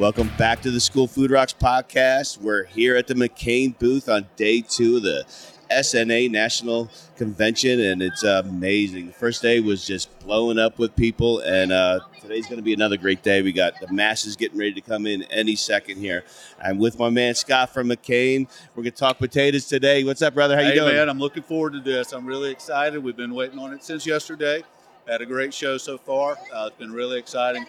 [0.00, 2.38] Welcome back to the School Food Rocks podcast.
[2.38, 5.26] We're here at the McCain booth on day two of the
[5.70, 9.08] SNA National Convention, and it's amazing.
[9.08, 12.72] The first day was just blowing up with people, and uh, today's going to be
[12.72, 13.42] another great day.
[13.42, 16.24] We got the masses getting ready to come in any second here.
[16.58, 18.48] I'm with my man Scott from McCain.
[18.74, 20.02] We're going to talk potatoes today.
[20.04, 20.56] What's up, brother?
[20.56, 20.94] How hey, you doing?
[20.94, 22.14] man, I'm looking forward to this.
[22.14, 23.04] I'm really excited.
[23.04, 24.62] We've been waiting on it since yesterday.
[25.08, 26.38] Had a great show so far.
[26.54, 27.66] Uh, it's been really exciting.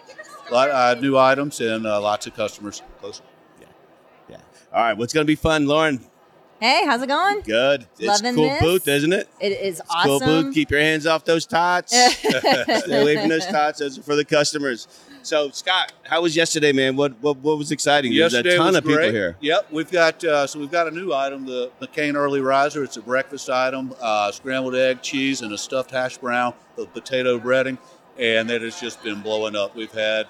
[0.48, 2.82] A lot of uh, new items and uh, lots of customers.
[3.00, 3.20] Close.
[3.60, 3.66] Yeah.
[4.28, 4.36] Yeah.
[4.72, 4.96] All right.
[4.96, 6.00] What's going to be fun, Lauren?
[6.62, 7.40] Hey, how's it going?
[7.40, 7.88] Good.
[7.98, 8.62] It's Loving cool this.
[8.62, 9.28] booth, isn't it?
[9.40, 10.54] It is It's Cool booth.
[10.54, 11.90] Keep your hands off those tots.
[12.14, 13.80] Stay away from those tots.
[13.80, 14.86] Those are for the customers.
[15.22, 16.94] So, Scott, how was yesterday, man?
[16.94, 18.12] What what, what was exciting?
[18.12, 19.36] Yesterday There's a ton was of people here.
[19.40, 22.84] Yep, we've got uh, so we've got a new item, the McCain Early Riser.
[22.84, 27.40] It's a breakfast item: uh, scrambled egg, cheese, and a stuffed hash brown with potato
[27.40, 27.76] breading,
[28.20, 29.74] and that has just been blowing up.
[29.74, 30.28] We've had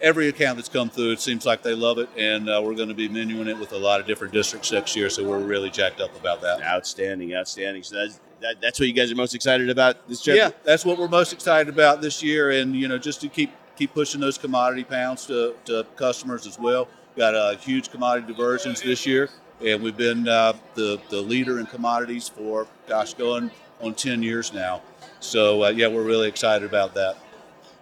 [0.00, 1.12] every account that's come through.
[1.12, 3.72] It seems like they love it, and uh, we're going to be menuing it with
[3.72, 5.08] a lot of different districts next year.
[5.10, 6.62] So we're really jacked up about that.
[6.62, 7.82] Outstanding, outstanding.
[7.82, 10.36] So that's that, that's what you guys are most excited about this year.
[10.36, 13.52] Yeah, that's what we're most excited about this year, and you know, just to keep
[13.76, 16.88] keep pushing those commodity pounds to, to customers as well.
[17.16, 19.30] Got a huge commodity diversions this year,
[19.64, 23.50] and we've been uh, the the leader in commodities for gosh, going
[23.80, 24.82] on ten years now.
[25.20, 27.16] So uh, yeah, we're really excited about that.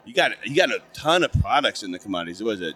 [0.05, 2.43] You got you got a ton of products in the commodities.
[2.43, 2.75] What was it?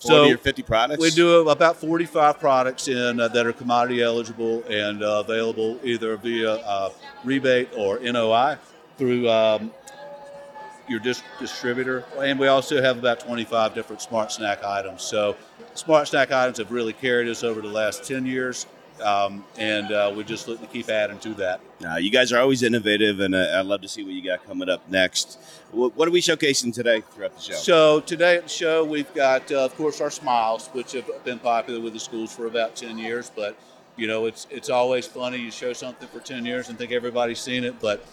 [0.00, 1.00] Forty So, or fifty products?
[1.00, 6.16] We do about 45 products in uh, that are commodity eligible and uh, available either
[6.16, 6.90] via uh,
[7.24, 8.56] rebate or NOI
[8.98, 9.70] through um,
[10.88, 12.04] your dis- distributor.
[12.18, 15.02] And we also have about 25 different smart snack items.
[15.02, 15.36] So,
[15.74, 18.66] smart snack items have really carried us over the last 10 years.
[19.04, 21.60] Um, and uh, we're just looking to keep adding to that.
[21.80, 24.44] Nah, you guys are always innovative, and uh, I'd love to see what you got
[24.46, 25.38] coming up next.
[25.72, 27.54] What, what are we showcasing today throughout the show?
[27.54, 31.38] So today at the show, we've got, uh, of course, our smiles, which have been
[31.38, 33.30] popular with the schools for about ten years.
[33.34, 33.58] But
[33.96, 35.36] you know, it's it's always funny.
[35.36, 38.04] You show something for ten years and think everybody's seen it, but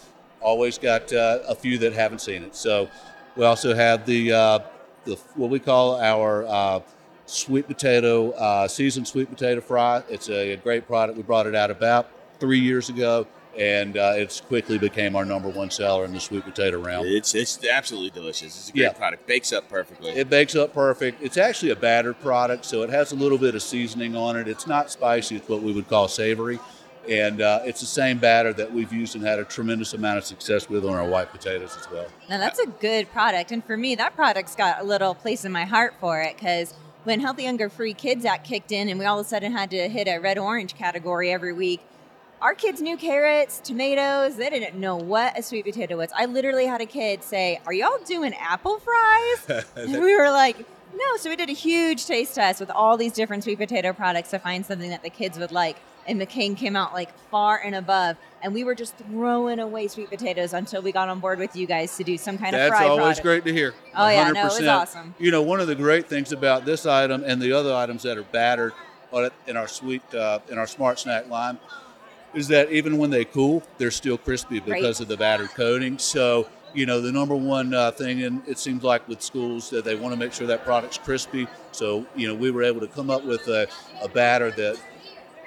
[0.42, 2.56] always got uh, a few that haven't seen it.
[2.56, 2.90] So
[3.38, 4.60] we also have the uh,
[5.06, 6.80] the what we call our uh,
[7.32, 10.04] sweet potato uh, seasoned sweet potato fry.
[10.10, 11.18] It's a, a great product.
[11.18, 12.10] We brought it out about
[12.40, 13.28] three years ago.
[13.60, 17.06] And uh, it's quickly became our number one seller in the sweet potato realm.
[17.06, 18.58] It's it's absolutely delicious.
[18.58, 18.94] It's a great Yeah.
[18.94, 19.28] product.
[19.28, 20.12] Bakes up perfectly.
[20.12, 21.22] It bakes up perfect.
[21.22, 24.48] It's actually a battered product, so it has a little bit of seasoning on it.
[24.48, 26.60] It's not spicy, it's what we would call savory.
[27.10, 30.24] And uh, it's the same batter that we've used and had a tremendous amount of
[30.24, 32.06] success with on our white potatoes as well.
[32.30, 35.52] Now that's a good product, and for me, that product's got a little place in
[35.52, 36.74] my heart for it because
[37.04, 39.72] when Healthy Hunger Free Kids Act kicked in, and we all of a sudden had
[39.72, 41.82] to hit a red orange category every week.
[42.42, 44.36] Our kids knew carrots, tomatoes.
[44.36, 46.10] They didn't know what a sweet potato was.
[46.16, 50.58] I literally had a kid say, "Are y'all doing apple fries?" and we were like,
[50.94, 54.32] "No." So we did a huge taste test with all these different sweet potato products
[54.32, 55.78] to find something that the kids would like.
[56.08, 60.10] And McCain came out like far and above, and we were just throwing away sweet
[60.10, 62.80] potatoes until we got on board with you guys to do some kind of product.
[62.80, 63.24] That's always product.
[63.24, 63.74] great to hear.
[63.96, 65.14] Oh, yeah, no, it was awesome.
[65.20, 68.18] You know, one of the great things about this item and the other items that
[68.18, 68.74] are battered
[69.46, 71.60] in our sweet uh, in our smart snack line
[72.34, 75.00] is that even when they cool, they're still crispy because Right.
[75.02, 75.98] of the battered coating.
[76.00, 79.84] So, you know, the number one uh, thing, and it seems like with schools that
[79.84, 81.48] they want to make sure that product's crispy.
[81.74, 83.68] So, you know, we were able to come up with a,
[84.02, 84.80] a batter that,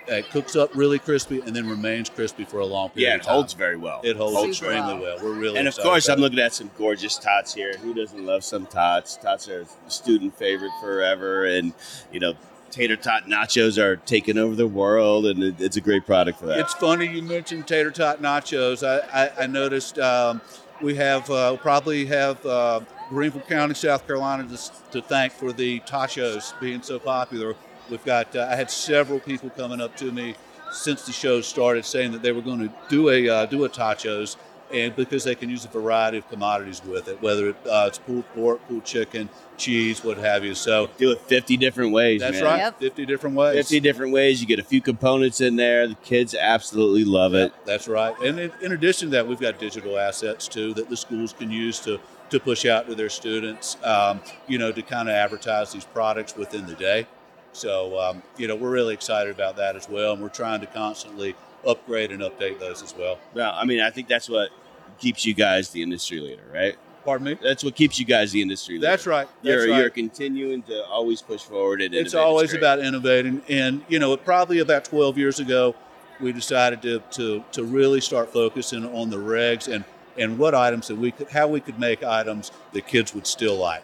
[0.07, 3.21] that cooks up really crispy and then remains crispy for a long period yeah, of
[3.21, 3.35] it time.
[3.35, 4.01] holds very well.
[4.05, 5.17] It holds Super extremely well.
[5.17, 5.25] well.
[5.25, 6.23] We're really and of course, I'm it.
[6.23, 7.75] looking at some gorgeous tots here.
[7.79, 9.17] Who doesn't love some tots?
[9.17, 11.73] Tots are a student favorite forever, and
[12.13, 12.35] you know,
[12.71, 16.47] tater tot nachos are taking over the world, and it, it's a great product for
[16.47, 16.59] that.
[16.59, 18.87] It's funny you mentioned tater tot nachos.
[18.87, 20.41] I, I, I noticed um,
[20.83, 25.81] we have uh, probably have uh, Greenville County, South Carolina, to, to thank for the
[25.81, 27.55] tachos being so popular.
[27.91, 30.35] We've got uh, I had several people coming up to me
[30.73, 33.69] since the show started saying that they were going to do a uh, do a
[33.69, 34.37] tachos,
[34.73, 37.99] and because they can use a variety of commodities with it, whether it, uh, it's
[37.99, 40.55] pulled pork, pulled chicken, cheese, what have you.
[40.55, 42.21] So Do it 50 different ways.
[42.23, 42.45] that's man.
[42.45, 42.81] right, Yep.
[42.81, 43.55] fifty different ways.
[43.57, 44.41] 50 different ways.
[44.41, 45.87] You get a few components in there.
[45.87, 47.53] The kids absolutely love it.
[47.67, 48.19] That's right.
[48.21, 51.51] And in, in addition to that, we've got digital assets too that the schools can
[51.51, 52.01] use to
[52.31, 53.77] to push out to their students.
[53.85, 57.07] Um, you know, to kind of advertise these products within the day.
[57.55, 60.67] So um, you know, we're really excited about that as well, and we're trying to
[60.67, 61.35] constantly
[61.67, 63.19] upgrade and update those as well.
[63.33, 64.51] Well, I mean, I think that's what
[64.99, 66.77] keeps you guys the industry leader, right?
[67.05, 67.39] Pardon me.
[67.43, 68.87] That's what keeps you guys the industry leader.
[68.87, 69.29] That's right.
[69.43, 69.81] That's You're, right.
[69.81, 72.61] you're continuing to always push forward and it's always great.
[72.61, 75.75] about innovating and you know probably about 12 years ago
[76.21, 79.85] we decided to, to, to really start focusing on the regs and,
[80.17, 83.57] and what items that we could how we could make items that kids would still
[83.57, 83.83] like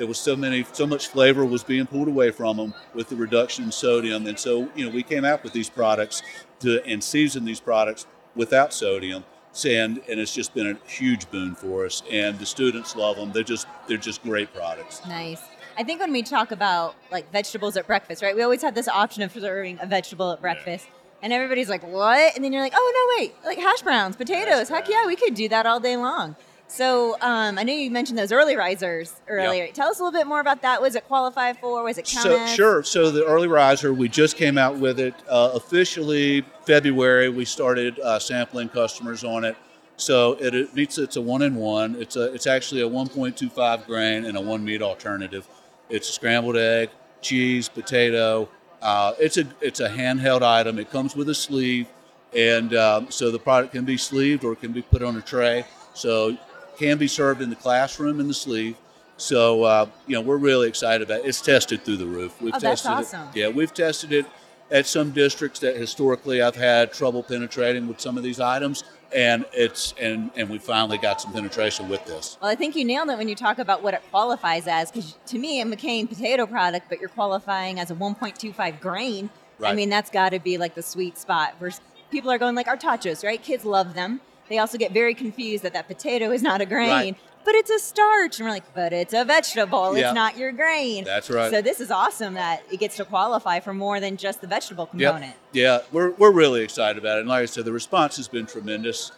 [0.00, 3.16] there was so many, so much flavor was being pulled away from them with the
[3.16, 6.22] reduction in sodium, and so you know we came out with these products
[6.60, 9.24] to and seasoned these products without sodium,
[9.66, 12.02] and and it's just been a huge boon for us.
[12.10, 13.30] And the students love them.
[13.32, 15.02] They're just they're just great products.
[15.06, 15.42] Nice.
[15.76, 18.34] I think when we talk about like vegetables at breakfast, right?
[18.34, 20.86] We always had this option of serving a vegetable at breakfast.
[21.22, 22.34] And everybody's like, what?
[22.34, 24.70] And then you're like, oh, no, wait, like hash browns, potatoes.
[24.70, 26.34] Heck yeah, we could do that all day long.
[26.70, 29.66] So um, I know you mentioned those early risers earlier.
[29.72, 30.80] Tell us a little bit more about that.
[30.80, 31.82] Was it qualified for?
[31.82, 32.84] Was it count So sure.
[32.84, 37.28] So the early riser, we just came out with it uh, officially February.
[37.28, 39.56] We started uh, sampling customers on it.
[39.96, 41.96] So it, it meets it's a one in one.
[41.96, 45.48] It's a it's actually a 1.25 grain and a one meat alternative.
[45.88, 46.90] It's a scrambled egg,
[47.20, 48.48] cheese, potato.
[48.80, 50.78] Uh, it's a it's a handheld item.
[50.78, 51.88] It comes with a sleeve,
[52.34, 55.20] and um, so the product can be sleeved or it can be put on a
[55.20, 55.64] tray.
[55.94, 56.38] So
[56.78, 58.76] can be served in the classroom in the sleeve.
[59.16, 61.26] So uh, you know we're really excited about it.
[61.28, 62.40] It's tested through the roof.
[62.40, 63.28] We've Oh, that's tested awesome.
[63.34, 63.36] it.
[63.36, 64.26] Yeah, we've tested it
[64.70, 68.84] at some districts that historically I've had trouble penetrating with some of these items,
[69.14, 72.38] and it's and and we finally got some penetration with this.
[72.40, 74.90] Well, I think you nailed it when you talk about what it qualifies as.
[74.90, 79.28] Because to me, a McCain potato product, but you're qualifying as a 1.25 grain.
[79.62, 81.56] I mean, that's got to be like the sweet spot.
[81.60, 83.42] Versus people are going like our tachos, right?
[83.42, 84.22] Kids love them.
[84.50, 87.16] They also get very confused that that potato is not a grain, Right.
[87.44, 89.96] but it's a starch, and we're like, but it's a vegetable.
[89.96, 90.08] Yeah.
[90.08, 91.04] It's not your grain.
[91.04, 91.50] That's right.
[91.52, 94.86] So this is awesome that it gets to qualify for more than just the vegetable
[94.86, 95.36] component.
[95.52, 97.20] Yeah, we're, we're really excited about it.
[97.20, 99.12] And like I said, the response has been tremendous.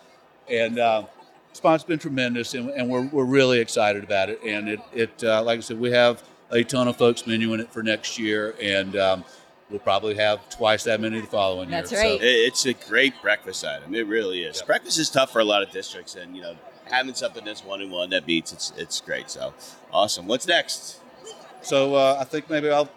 [0.50, 1.04] And uh,
[1.50, 4.38] response has been tremendous, and, and we're, we're really excited about it.
[4.44, 7.72] And it, it uh, like I said, we have a ton of folks menuing it
[7.72, 9.24] for next year, and um,
[9.72, 12.00] we'll probably have twice that many the following That's year.
[12.02, 12.20] right.
[12.22, 13.92] It- It's a great breakfast item.
[13.94, 14.58] It really is.
[14.58, 14.66] Yep.
[14.68, 16.54] Breakfast is tough for a lot of districts, and you know,
[16.84, 19.30] having something that's one in one that beats it's it's great.
[19.30, 19.54] So
[19.92, 20.28] awesome.
[20.28, 21.00] What's next?
[21.24, 21.32] So,
[21.62, 22.88] so uh, I think maybe I'll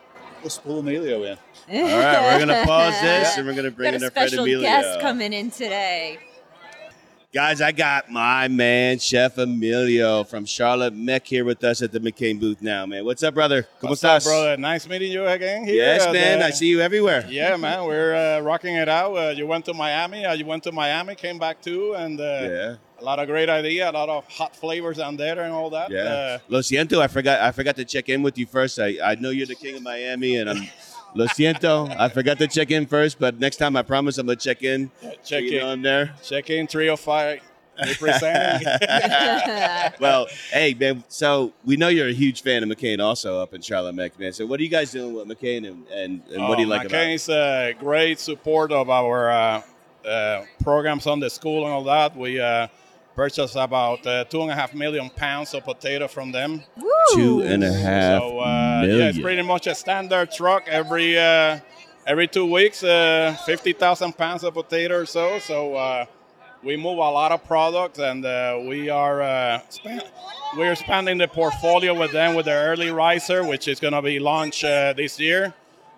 [0.44, 1.38] let's pull Emilio in.
[1.68, 4.30] All right, we're gonna pause this, and we're gonna bring Got in a our friend
[4.30, 4.62] special Emilio.
[4.70, 6.20] guest coming in today.
[7.36, 12.00] Guys, I got my man Chef Emilio from Charlotte Meck here with us at the
[12.00, 13.04] McCain booth now, man.
[13.04, 13.68] What's up, brother?
[13.82, 14.20] ¿Cómo What's estás?
[14.20, 14.56] up, brother?
[14.56, 15.76] Nice meeting you again here.
[15.76, 16.40] Yes, man.
[16.40, 17.26] the- I see you everywhere.
[17.28, 17.84] Yeah, man.
[17.88, 19.14] We're uh, rocking it out.
[19.18, 20.24] Uh, you went to Miami.
[20.24, 22.76] Uh, you went to Miami, came back too, and uh, Yeah.
[23.02, 25.92] a lot of great idea, a lot of hot flavors down there and all that.
[25.92, 26.04] Yeah.
[26.04, 27.42] Uh, Lo siento, I forgot.
[27.42, 28.80] I forgot to check in with you first.
[28.80, 30.64] I, I know you're the king of Miami, and I'm.
[31.16, 34.36] Lo siento, I forgot to check in first, but next time I promise I'm gonna
[34.36, 34.92] check in.
[35.24, 36.14] check so in, I'm there.
[36.22, 37.40] check in, three or five,
[37.80, 38.68] representing.
[40.02, 41.06] well, hey man.
[41.08, 44.34] So we know you're a huge fan of McCain, also up in Charlotte Meck, man.
[44.34, 46.86] So what are you guys doing with McCain, and, and, and what do you like
[46.86, 46.98] about it?
[46.98, 49.62] Oh, McCain's a great support of our uh,
[50.06, 52.14] uh, programs on the school and all that.
[52.18, 52.68] We uh,
[53.16, 56.62] purchased about uh, two and a half million pounds of potato from them.
[56.76, 56.92] Woo!
[57.14, 61.60] Two and a half So uh, yeah, it's pretty much a standard truck every uh,
[62.08, 65.40] every two weeks, uh, fifty thousand pounds of potato or so.
[65.40, 66.06] So uh,
[66.64, 70.02] we move a lot of products, and uh, we are uh, span-
[70.58, 74.20] we're expanding the portfolio with them with the early riser, which is going to be
[74.20, 75.54] launched uh, this year.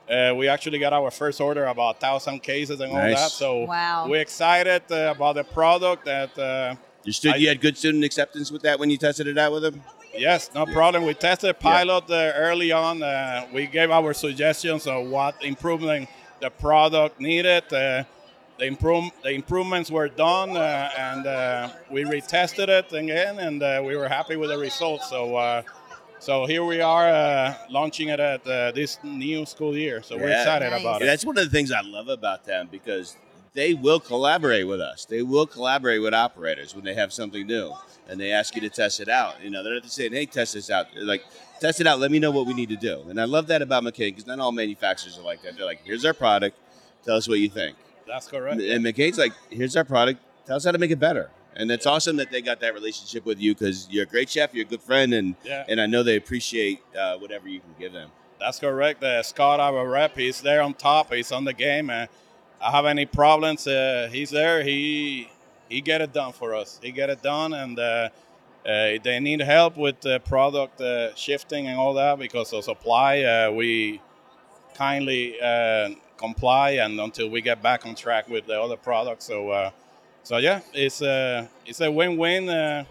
[0.10, 3.30] Uh, we actually got our first order about thousand cases and all that.
[3.30, 4.08] So Wow.
[4.08, 6.06] we're excited uh, about the product.
[6.06, 7.34] That uh, You stood.
[7.34, 9.82] I- you had good student acceptance with that when you tested it out with them.
[10.18, 11.06] Yes, no problem.
[11.06, 13.04] We tested pilot uh, early on.
[13.04, 16.10] Uh, we gave our suggestions of what improvement
[16.42, 17.72] the product needed.
[17.72, 18.04] Uh,
[18.58, 23.84] the improve the improvements were done, uh, and uh, we retested it again, and uh,
[23.86, 25.08] we were happy with the results.
[25.10, 25.62] So, uh,
[26.20, 30.02] so here we are uh, launching it at uh, this new school year.
[30.02, 30.42] So we're Yeah.
[30.42, 30.82] excited Nice.
[30.82, 31.10] about Yeah, it.
[31.12, 33.16] that's one of the things I love about them because
[33.54, 35.06] they will collaborate with us.
[35.06, 37.74] They will collaborate with operators when they have something new
[38.10, 39.36] and they ask you to test it out.
[39.44, 41.24] You know, they're not just saying, "Hey, test this out." They're like,
[41.60, 42.00] "Test it out.
[42.00, 44.28] Let me know what we need to do." And I love that about McCain because
[44.28, 45.56] not all manufacturers are like that.
[45.58, 46.58] They're like, "Here's our product.
[47.06, 47.76] Tell us what you think."
[48.08, 48.62] That's correct.
[48.62, 50.20] And McCain's like, "Here's our product.
[50.46, 53.26] Tell us how to make it better." And it's awesome that they got that relationship
[53.26, 55.66] with you because you're a great chef, you're a good friend, and Yeah.
[55.68, 58.12] and I know they appreciate uh, whatever you can give them.
[58.40, 59.04] That's correct.
[59.04, 61.12] Uh, Scott, our rep, he's there on top.
[61.12, 61.90] He's on the game.
[61.90, 62.06] Uh,
[62.62, 64.62] I have any problems, uh, he's there.
[64.64, 65.30] He
[65.70, 66.80] he get it done for us.
[66.82, 68.10] He get it done, and uh,
[68.66, 73.22] uh, they need help with uh, product uh, shifting and all that because of supply.
[73.22, 74.02] Uh, we
[74.76, 79.26] kindly uh, comply, and until we get back on track with the other products.
[79.26, 79.72] So, uh,
[80.24, 82.50] so yeah, it's a it's a win-win.
[82.50, 82.86] Uh,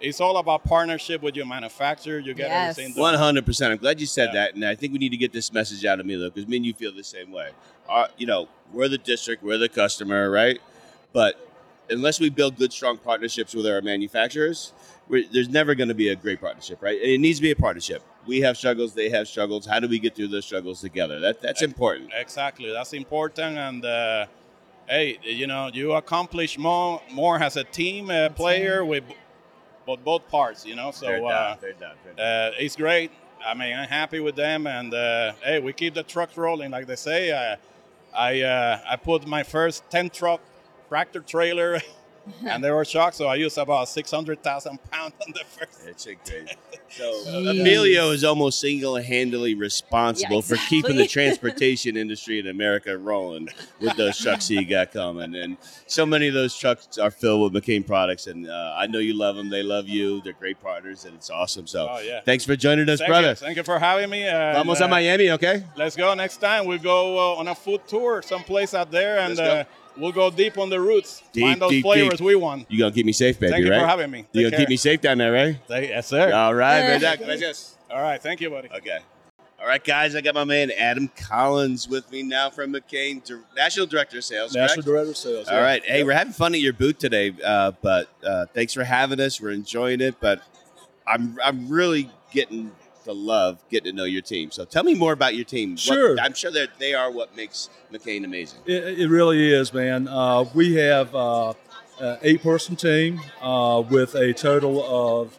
[0.00, 2.18] it's all about partnership with your manufacturer.
[2.18, 2.78] You get Yes.
[2.78, 3.00] everything.
[3.00, 3.72] One hundred percent.
[3.72, 4.40] I'm glad you said Yeah.
[4.46, 6.56] that, and I think we need to get this message out of Milo because me
[6.56, 7.50] and you feel the same way.
[7.88, 10.58] Our, you know, we're the district, we're the customer, right?
[11.12, 11.49] But
[11.90, 14.72] unless we build good, strong partnerships with our manufacturers,
[15.08, 17.00] we're, there's never going to be a great partnership, right?
[17.00, 18.02] And it needs to be a partnership.
[18.26, 19.66] we have struggles, they have struggles.
[19.66, 21.20] How do we get through those struggles together?
[21.20, 22.10] That that's important.
[22.14, 23.58] Exactly, that's important.
[23.58, 24.26] And uh,
[24.88, 29.04] hey, you know, you accomplish more more as a team uh, player with
[29.86, 30.64] both both parts.
[30.64, 31.58] You know, so They're uh, done.
[31.60, 31.96] They're done.
[32.04, 32.52] They're done.
[32.52, 33.10] uh, it's great.
[33.44, 36.86] I mean, I'm happy with them, and uh, hey, we keep the trucks rolling, like
[36.86, 37.30] they say.
[37.30, 37.56] Uh,
[38.14, 40.40] I uh, I put my first ten truck
[40.90, 41.80] tractor trailer,
[42.44, 43.14] and they were shocked.
[43.16, 45.86] So I used about six hundred thousand pounds on the first.
[45.86, 46.56] It's a great.
[46.90, 47.50] So Jeez.
[47.60, 53.48] Emilio is almost single-handedly responsible Yeah, for keeping the transportation industry in America rolling
[53.80, 55.36] with those trucks he got coming.
[55.36, 55.56] And
[55.86, 59.14] so many of those trucks are filled with McCain products, and uh, I know you
[59.14, 59.48] love them.
[59.50, 60.20] They love you.
[60.22, 61.68] They're great partners, and it's awesome.
[61.68, 62.20] So Oh yeah.
[62.24, 63.28] thanks for joining us, Thank brother.
[63.30, 63.34] You.
[63.36, 64.24] Thank you for having me.
[64.26, 65.62] and, Vamos uh, a Miami, okay?
[65.76, 66.66] Let's go next time.
[66.66, 69.54] We'll go uh, on a food tour someplace out there, and Let's go.
[69.60, 69.64] uh,
[69.96, 71.22] we'll go deep on the roots.
[71.32, 72.26] Deep, find those deep, flavors deep.
[72.26, 72.70] we want.
[72.70, 73.80] You gonna keep me safe, baby, Thank you right?
[73.80, 74.26] for having me.
[74.32, 75.56] you Take gonna keep me safe down there, right?
[75.68, 76.32] Thank- Yes, sir.
[76.32, 77.16] All right, Yeah.
[77.16, 77.76] gracias.
[77.90, 78.22] All right.
[78.22, 78.68] Thank you, buddy.
[78.72, 78.98] Okay.
[79.60, 80.14] All right, guys.
[80.14, 83.20] I got my man Adam Collins with me now from McCain,
[83.54, 84.54] National Director of Sales.
[84.54, 84.86] National correct?
[84.86, 85.48] Director of Sales.
[85.48, 85.84] All right.
[85.84, 89.38] Hey, we're having fun at your booth today, uh, but uh, thanks for having us.
[89.40, 90.40] We're enjoying it, but
[91.06, 92.70] I'm I'm really getting
[93.04, 94.50] the love, getting to know your team.
[94.50, 95.70] So tell me more about your team.
[95.72, 96.16] What- Sure.
[96.20, 98.60] I'm sure that they are what makes McCain amazing.
[98.66, 100.06] It, it really is, man.
[100.08, 101.54] Uh, we have uh,
[102.00, 104.84] an eight-person team uh, with a total
[105.18, 105.38] of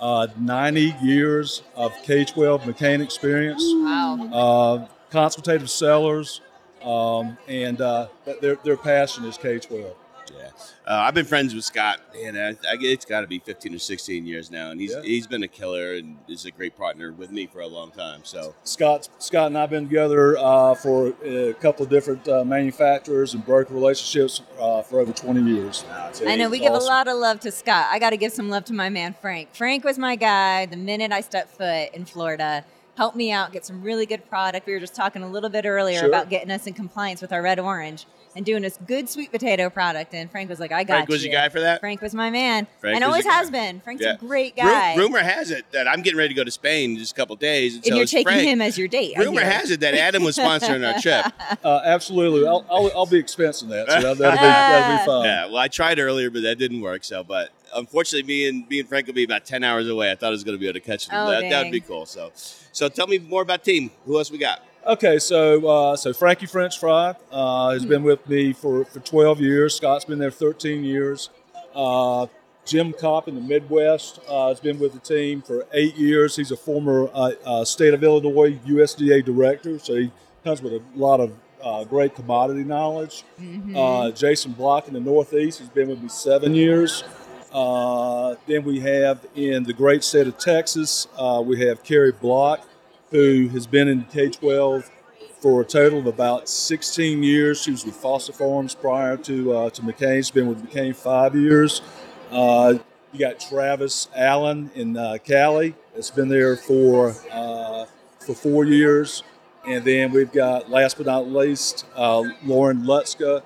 [0.00, 3.62] uh, 90 years of K-12 McCain experience.
[3.62, 4.28] Wow.
[4.32, 6.40] Uh, consultative sellers,
[6.82, 8.08] um, and uh,
[8.40, 9.94] their their passion is K-12.
[10.36, 10.46] Yeah,
[10.86, 13.78] uh, I've been friends with Scott, and I, I, it's got to be 15 or
[13.78, 15.02] 16 years now, and he's Yeah.
[15.02, 18.20] he's been a killer and is a great partner with me for a long time.
[18.24, 23.34] So Scott Scott and I've been together uh, for a couple of different uh, manufacturers
[23.34, 25.84] and broker relationships uh, for over 20 years.
[26.26, 27.88] I know we It's give a lot of love to Scott.
[27.90, 29.54] I got to give some love to my man Frank.
[29.54, 32.64] Frank was my guy the minute I stepped foot in Florida.
[32.94, 34.66] Helped me out, get some really good product.
[34.66, 36.08] We were just talking a little bit earlier Sure.
[36.08, 39.68] about getting us in compliance with our red orange and doing this good sweet potato
[39.70, 40.14] product.
[40.14, 41.80] And Frank was like, "I got Frank was you." your guy for that.
[41.80, 43.58] Frank was my man, Frank and always has guy.
[43.72, 43.80] been.
[43.80, 44.14] Frank's Yeah.
[44.14, 44.96] a great Ru- guy.
[44.96, 47.36] rumor has it that I'm getting ready to go to Spain in just a couple
[47.36, 48.42] days, and, and so you're taking Frank.
[48.48, 49.16] him as your date.
[49.18, 51.26] Rumor has it that Adam was sponsoring our trip.
[51.62, 55.24] Uh, absolutely, I'll, I'll, I'll be expensing that, so that'll, that'll, be, that'll be fun.
[55.26, 57.04] Yeah, well, I tried earlier, but that didn't work.
[57.04, 60.10] So, but unfortunately, me and me and Frank will be about ten hours away.
[60.10, 61.16] I thought I was going to be able to catch them.
[61.18, 62.06] Oh, that that would be cool.
[62.06, 63.90] So, so tell me more about team.
[64.06, 64.62] Who else we got?
[64.84, 69.40] Okay, so uh, so Frankie French Fry uh, has been with me for, for 12
[69.40, 69.76] years.
[69.76, 71.30] Scott's been there 13 years.
[71.72, 72.26] Uh,
[72.64, 76.34] Jim Kopp in the Midwest uh, has been with the team for eight years.
[76.34, 80.10] He's a former uh, uh, state of Illinois USDA director, so he
[80.42, 83.22] comes with a lot of uh, great commodity knowledge.
[83.40, 83.76] Mhm.
[83.76, 87.04] Uh, Jason Block in the Northeast has been with me seven years.
[87.52, 92.66] Uh, then we have in the great state of Texas, uh, we have Kerry Block,
[93.12, 94.90] who has been in K 12
[95.38, 97.62] for a total of about 16 years.
[97.62, 100.16] She was with Foster Farms prior to uh, to McCain.
[100.16, 101.82] She's been with McCain five years.
[102.30, 102.78] Uh,
[103.12, 105.74] you got Travis Allen in uh, Cali.
[105.94, 107.84] That's been there for uh,
[108.18, 109.22] for four years.
[109.66, 113.42] And then we've got, last but not least, uh, Lauren Lutzka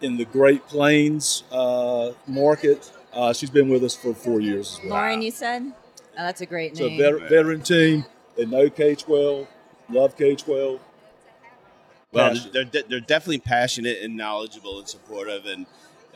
[0.00, 2.90] in the Great Plains uh, market.
[3.12, 4.98] Uh, she's been with us for four years as well.
[4.98, 5.72] Lauren, you said.
[6.16, 6.76] Oh, that's a great name.
[6.76, 7.20] So, name.
[7.20, 8.06] vet- veteran team.
[8.38, 9.46] They know K 12,
[9.90, 10.80] love K 12.
[12.12, 15.44] Well, they're de- they're definitely passionate and knowledgeable and supportive.
[15.44, 15.66] And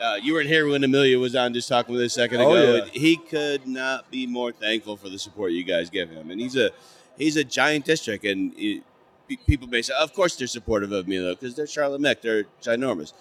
[0.01, 2.51] uh, you weren't here when Amelia was on just talking with us a second Oh,
[2.53, 2.75] ago.
[2.77, 2.85] yeah.
[2.91, 6.31] He could not be more thankful for the support you guys give him.
[6.31, 6.71] And he's a
[7.17, 8.83] he's a giant district, and it,
[9.29, 12.21] pe- people may say, of course, they're supportive of me though, because they're Charlotte Meck,
[12.21, 13.13] they're ginormous.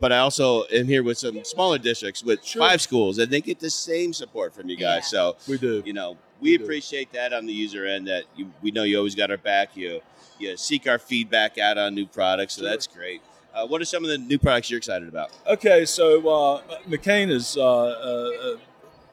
[0.00, 2.60] But I also am here with some smaller districts with Sure.
[2.68, 5.04] five schools, and they get the same support from you guys.
[5.12, 5.32] Yeah.
[5.34, 5.84] So We do.
[5.86, 8.06] you know, we appreciate that on the user end.
[8.08, 9.76] That you, we know you always got our back.
[9.76, 10.00] You
[10.38, 12.70] you seek our feedback out on new products, so Sure.
[12.70, 13.22] that's great.
[13.54, 15.30] Uh, what are some of the new products you're excited about?
[15.46, 18.56] Okay, so uh, McCain is uh, uh,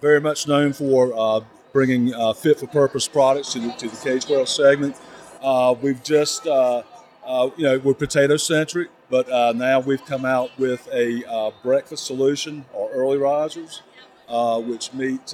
[0.02, 1.42] very much known for uh,
[1.74, 4.96] bringing uh, fit for purpose products to the, to the K 12 segment.
[5.42, 6.84] Uh, we've just, uh,
[7.26, 11.52] uh, you know, we're potato centric, but uh, now we've come out with a uh,
[11.62, 13.82] breakfast solution or early risers,
[14.30, 15.34] uh, which meet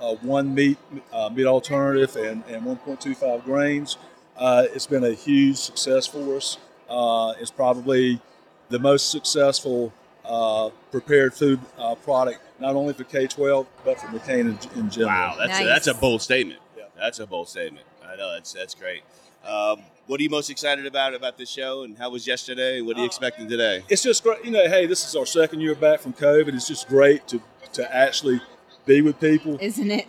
[0.00, 0.78] uh, one meat
[1.12, 3.96] uh, meat alternative and, and 1.25 grains.
[4.36, 6.58] Uh, it's been a huge success for us.
[6.88, 8.20] Uh, it's probably
[8.68, 9.92] the most successful
[10.24, 14.90] uh, prepared food uh, product, not only for K 12, but for McCain in, in
[14.90, 15.08] general.
[15.08, 16.60] Wow, that's a, that's a bold statement.
[16.76, 16.84] Yeah.
[16.98, 17.86] That's a bold statement.
[18.04, 19.02] I know that's that's great.
[19.46, 22.80] Um, what are you most excited about about this show, and how was yesterday?
[22.80, 23.82] What are you Uh, expecting today?
[23.88, 24.44] It's just great.
[24.44, 26.54] You know, hey, this is our second year back from COVID.
[26.54, 27.40] It's just great to,
[27.74, 28.40] to actually
[28.86, 29.58] be with people.
[29.60, 30.08] Isn't it?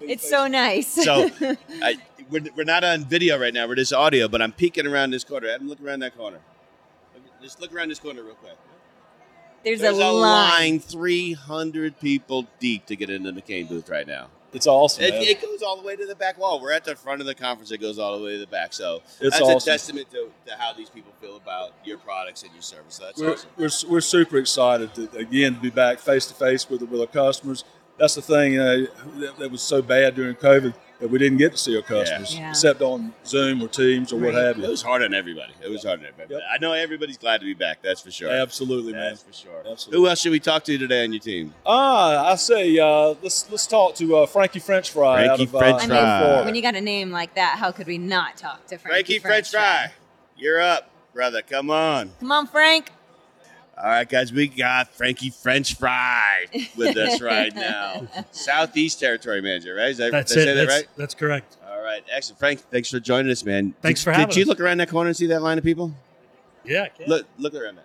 [0.00, 0.86] It's so nice.
[0.86, 1.28] So
[1.82, 1.96] I,
[2.30, 3.66] we're, we're not on video right now.
[3.66, 5.48] We're just audio, but I'm peeking around this corner.
[5.48, 6.38] Adam, look around that corner.
[7.14, 8.56] Look- Just look around this corner real quick.
[9.64, 10.72] there's, There's a, a line.
[10.72, 14.28] line 300 people deep to get into the McCain booth right now.
[14.50, 15.04] It's awesome.
[15.04, 15.22] It, man.
[15.24, 16.58] it goes all the way to the back wall.
[16.58, 17.70] We're at the front of the conference.
[17.70, 18.72] It goes all the way to the back.
[18.72, 19.56] So It's that's awesome.
[19.56, 22.94] a testament to, to how these people feel about your products and your service.
[22.94, 23.88] So that's we're, awesome.
[23.88, 27.06] we're, we're super excited to again to be back face to face with with our
[27.06, 27.64] customers.
[27.98, 28.86] That's the thing uh,
[29.18, 32.34] that, that was so bad during COVID that we didn't get to see our customers
[32.36, 32.50] Yeah.
[32.50, 34.64] except on Zoom or Teams or what have you.
[34.64, 35.52] It was hard on everybody.
[35.64, 36.34] It was hard on everybody.
[36.34, 36.42] Yep.
[36.52, 37.78] I know everybody's glad to be back.
[37.82, 38.30] That's for sure.
[38.30, 39.10] Absolutely, man.
[39.10, 39.62] That's for sure.
[39.68, 40.00] Absolutely.
[40.00, 41.54] Who else should we talk to today on your team?
[41.64, 45.54] Ah, I say uh, let's let's talk to uh, Frankie French Fry Frankie out of
[45.54, 46.36] uh, French I Fry.
[46.36, 49.18] mean, when you got a name like that, how could we not talk to Frankie,
[49.18, 49.92] Frankie French Fry.
[50.36, 51.42] You're up, brother.
[51.42, 52.10] Come on.
[52.18, 52.90] Come on, Frank.
[53.80, 58.08] All right, guys, we got Frankie French Fry with us right now.
[58.32, 59.90] Southeast Territory Manager, right?
[59.90, 60.34] Is that, That's it.
[60.34, 60.88] say that That's, right?
[60.96, 61.56] that's correct.
[61.70, 62.40] All right, excellent.
[62.40, 63.74] Frank, thanks for joining us, man.
[63.80, 65.64] Thanks did, for having Did you look around that corner and see that line of
[65.64, 65.94] people?
[66.64, 66.84] Yeah.
[66.84, 67.06] I can.
[67.06, 67.84] Look, look around that.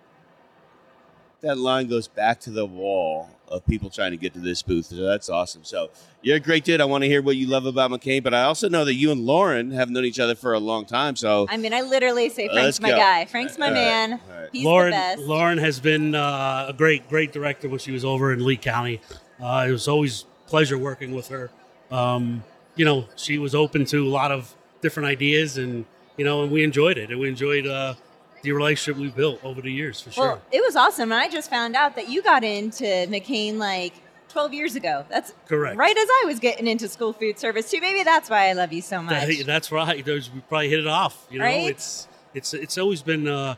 [1.44, 4.86] That line goes back to the wall of people trying to get to this booth.
[4.86, 5.62] So that's awesome.
[5.62, 5.90] So
[6.22, 6.80] you're a great dude.
[6.80, 9.12] I want to hear what you love about McCain, but I also know that you
[9.12, 11.16] and Lauren have known each other for a long time.
[11.16, 12.96] So I mean, I literally say Frank's my go.
[12.96, 13.26] guy.
[13.26, 13.78] Frank's my All right.
[13.78, 14.12] man.
[14.12, 14.48] All right.
[14.52, 15.20] He's Lauren, the best.
[15.22, 19.02] Lauren has been uh, a great, great director when she was over in Lee County.
[19.38, 21.50] Uh, it was always pleasure working with her.
[21.90, 22.42] Um,
[22.74, 25.84] you know, she was open to a lot of different ideas, and
[26.16, 27.94] you know, and we enjoyed it, and we enjoyed uh,
[28.44, 30.24] the relationship we built over the years for sure.
[30.26, 31.10] Well, it was awesome.
[31.10, 33.94] And I just found out that you got into McCain like
[34.28, 35.04] 12 years ago.
[35.08, 35.76] That's Correct.
[35.76, 37.80] right as I was getting into school food service too.
[37.80, 39.26] Maybe that's why I love you so much.
[39.26, 40.04] That- that's right.
[40.04, 41.26] Those we probably hit it off.
[41.30, 41.68] You know, Right?
[41.70, 43.54] it's it's it's always been uh,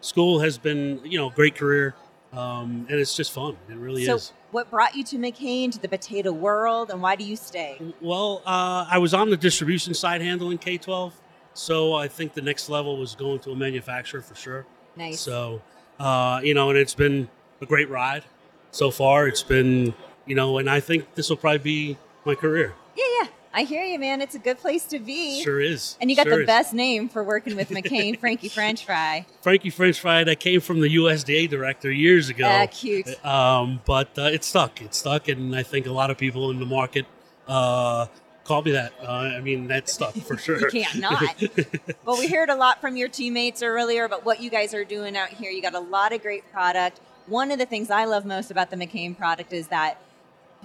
[0.00, 1.94] school has been you know a great career,
[2.32, 3.56] um, and it's just fun.
[3.68, 4.32] It really so, is.
[4.52, 7.78] what brought you to McCain, to the potato world, and why do you stay?
[8.00, 11.12] Well, uh, I was on the distribution side handling K twelve,
[11.54, 14.66] so I think the next level was going to a manufacturer for sure.
[14.96, 15.20] Nice.
[15.20, 15.62] So,
[15.98, 17.28] uh, you know, and it's been
[17.60, 18.24] a great ride
[18.70, 19.26] so far.
[19.28, 19.94] It's been,
[20.26, 22.74] you know, and I think this will probably be my career.
[22.96, 23.28] yeah, yeah.
[23.52, 24.20] I hear you, man.
[24.20, 25.42] It's a good place to be.
[25.42, 25.96] Sure is.
[26.00, 26.46] And you got Sure the is.
[26.46, 29.26] best name for working with McCain, Frankie French Fry.
[29.42, 32.44] Frankie French Fry that came from the USDA director years ago.
[32.46, 33.08] Ah, cute.
[33.24, 34.80] Um, but uh, it stuck.
[34.80, 37.06] It stuck, and I think a lot of people in the market
[37.48, 38.06] uh,
[38.44, 38.92] call me that.
[39.02, 40.60] Uh, I mean, that stuff for sure.
[40.60, 41.42] You can't not.
[42.04, 45.16] well, we heard a lot from your teammates earlier about what you guys are doing
[45.16, 45.50] out here.
[45.50, 47.00] You got a lot of great product.
[47.26, 50.00] One of the things I love most about the McCain product is that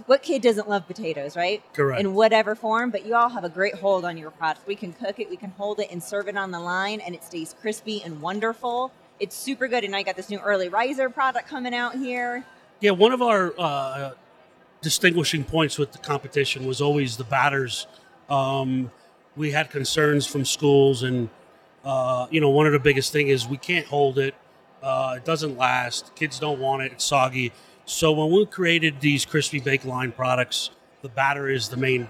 [0.08, 1.62] what kid doesn't love potatoes, right?
[1.74, 2.02] Correct.
[2.02, 4.68] In whatever form, but you all have a great hold on your product.
[4.68, 7.16] We can cook it, we can hold it and serve it on the line, and
[7.16, 8.92] it stays crispy and wonderful.
[9.20, 9.84] It's super good.
[9.84, 12.46] And I got this new early riser product coming out here.
[12.82, 14.12] Yeah, one of our uh,
[14.90, 17.88] distinguishing points with the competition was always the batters.
[18.30, 18.92] Um,
[19.36, 21.30] we had concerns from schools, and
[21.84, 24.36] uh, you know, one of the biggest thing is we can't hold it.
[24.84, 26.16] Uh, it doesn't last.
[26.16, 26.92] Kids don't want it.
[26.92, 27.52] It's soggy.
[27.86, 30.70] So when we created these crispy bake line products,
[31.02, 32.08] the batter is the main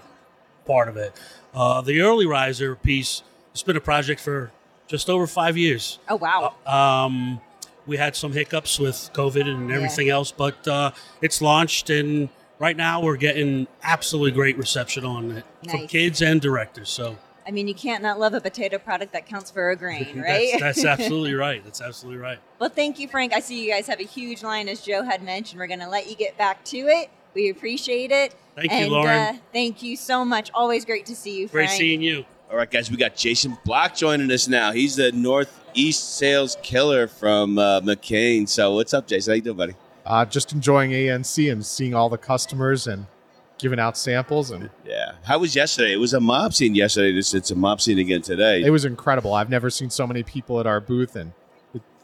[0.66, 1.14] part of it.
[1.54, 4.52] Uh, the early riser piece, it's been a project for
[4.88, 6.00] just over five years.
[6.10, 6.56] Oh, wow.
[6.68, 7.40] Um,
[7.88, 9.76] we had some hiccups with COVID and Yeah.
[9.78, 12.30] everything else, but uh, it's launched, and
[12.60, 16.90] right now we're getting absolutely great reception on it from kids and directors.
[16.90, 20.20] So I mean, you can't not love a potato product that counts for a grain,
[20.22, 20.50] right?
[20.60, 21.64] that's, that's absolutely right.
[21.64, 22.40] That's absolutely right.
[22.60, 23.34] Well, thank you, Frank.
[23.34, 25.60] I see you guys have a huge line, as Joe had mentioned.
[25.60, 27.10] We're going to let you get back to it.
[27.36, 28.34] We appreciate it.
[28.56, 29.10] Thank you, and, Lauren.
[29.10, 30.50] Uh, thank you so much.
[30.54, 32.26] Always great to see you, Great seeing you.
[32.50, 34.72] All right, guys, we got Jason Block joining us now.
[34.72, 38.48] He's the Northeast sales killer from uh, McCain.
[38.48, 39.32] So, what's up, Jason?
[39.32, 39.76] How you doing, buddy?
[40.06, 43.08] Uh, just enjoying ANC and seeing all the customers and
[43.58, 44.52] giving out samples.
[44.52, 45.14] And Yeah.
[45.24, 45.94] How was yesterday?
[45.94, 47.18] It was a mob scene yesterday.
[47.18, 48.62] It's, it's a mob scene again today.
[48.62, 49.34] it was incredible.
[49.34, 51.34] I've never seen so many people at our booth, and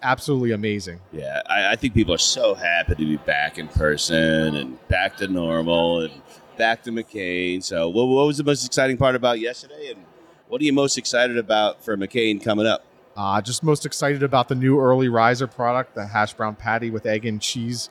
[0.01, 0.99] absolutely amazing.
[1.11, 5.17] yeah, I, I think people are so happy to be back in person and back
[5.17, 6.21] to normal and
[6.57, 7.63] back to McCain.
[7.63, 9.91] So, what, what was the most exciting part about yesterday?
[9.91, 10.05] And
[10.47, 12.85] what are you most excited about for McCain coming up?
[13.15, 17.05] Uh, just most excited about the new early riser product, the hash brown patty with
[17.05, 17.89] egg and cheese,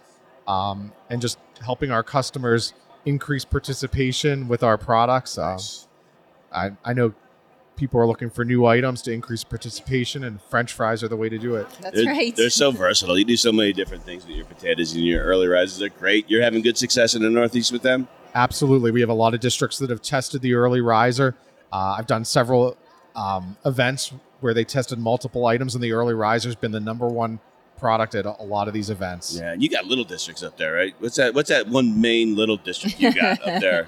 [0.48, 2.72] um, and just helping our customers
[3.04, 5.36] increase participation with our products.
[5.38, 5.58] Um,
[6.52, 7.14] I, I know
[7.76, 11.28] people are looking for new items to increase participation, and French fries are the way
[11.28, 11.66] to do it.
[11.80, 12.36] That's they're, right.
[12.36, 13.18] They're so versatile.
[13.18, 15.78] You do so many different things with your potatoes and your early rises.
[15.78, 16.28] They're great.
[16.28, 18.08] You're having good success in the Northeast with them.
[18.34, 18.90] Absolutely.
[18.90, 21.34] We have a lot of districts that have tested the early riser.
[21.72, 22.76] Uh, I've done several
[23.16, 27.40] um, events where they tested multiple items, and the early riser's been the number one
[27.78, 29.36] product at a a lot of these events.
[29.40, 30.94] Yeah, and you got little districts up there, right?
[30.98, 31.34] What's that?
[31.34, 33.86] What's that one main little district you got up there?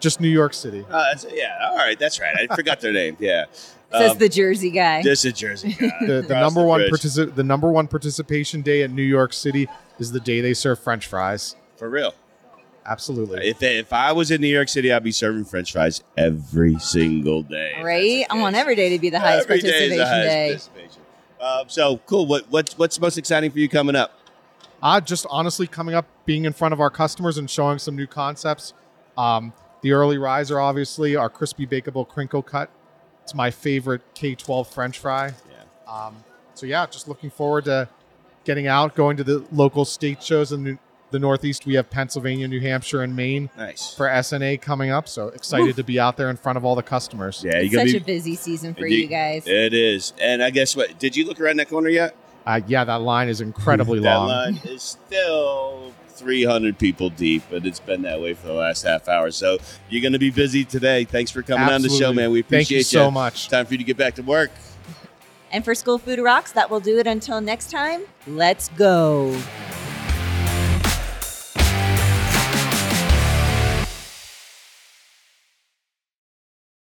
[0.00, 0.84] just New York City.
[0.90, 2.34] Uh, yeah, all right, that's right.
[2.50, 3.16] I forgot their name.
[3.18, 3.46] Yeah,
[3.92, 5.02] Says Um, the Jersey guy.
[5.02, 5.90] This is Jersey guy.
[6.00, 6.92] The, the Across number one bridge.
[6.92, 10.78] partici- the number one participation day at New York City is the day they serve
[10.78, 11.56] French fries.
[11.76, 12.14] for real.
[12.86, 13.48] Absolutely.
[13.48, 17.42] If if I was in New York City, I'd be serving French fries every single
[17.42, 17.72] day.
[17.82, 18.24] right?
[18.30, 20.48] I want every day to be the highest Every day is participation the highest day.
[20.48, 21.02] participation.
[21.40, 22.26] Um, so cool.
[22.26, 24.18] What what's what's most exciting for you coming up?
[24.82, 28.06] Uh, just honestly coming up, being in front of our customers and showing some new
[28.06, 28.72] concepts.
[29.18, 32.70] Um, the early riser, obviously, our crispy bakeable crinkle cut.
[33.22, 35.32] It's my favorite K12 French fry.
[35.50, 35.92] Yeah.
[35.92, 37.88] Um, so yeah, just looking forward to
[38.44, 40.78] getting out, going to the local state shows in
[41.10, 41.66] the, the Northeast.
[41.66, 43.94] We have Pennsylvania, New Hampshire, and Maine Nice.
[43.94, 45.08] for SNA coming up.
[45.08, 47.42] So excited to be out there in front of all the customers.
[47.44, 48.12] Yeah, you It's gonna such be.
[48.12, 49.46] a busy season for you- you guys.
[49.46, 50.98] It is, and I guess what?
[50.98, 52.14] Did you look around that corner yet?
[52.46, 54.28] Uh, yeah, that line is incredibly long.
[54.28, 54.54] that long.
[54.54, 59.08] line is still 300 people deep, but it's been that way for the last half
[59.08, 59.30] hour.
[59.32, 59.58] So
[59.90, 61.04] you're going to be busy today.
[61.04, 62.22] Thanks for coming on the show, Absolutely.
[62.22, 62.30] man.
[62.30, 63.48] We Thank appreciate you so much.
[63.48, 64.50] Time for you to get back to work.
[65.52, 68.02] And for School Food Rocks, that will do it until next time.
[68.26, 69.36] Let's go.